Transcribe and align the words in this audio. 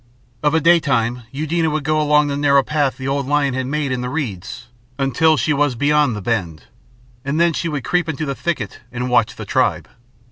Of 0.41 0.55
a 0.55 0.59
daytime 0.59 1.21
Eudena 1.31 1.69
would 1.69 1.83
go 1.83 2.01
along 2.01 2.25
the 2.25 2.35
narrow 2.35 2.63
path 2.63 2.97
the 2.97 3.07
old 3.07 3.27
lion 3.27 3.53
had 3.53 3.67
made 3.67 3.91
in 3.91 4.01
the 4.01 4.09
reeds 4.09 4.65
until 4.97 5.37
she 5.37 5.53
was 5.53 5.75
beyond 5.75 6.15
the 6.15 6.23
bend, 6.23 6.63
and 7.23 7.39
then 7.39 7.53
she 7.53 7.69
would 7.69 7.83
creep 7.83 8.09
into 8.09 8.25
the 8.25 8.33
thicket 8.33 8.79
and 8.91 9.11
watch 9.11 9.35
the 9.35 9.45
tribe. 9.45 9.87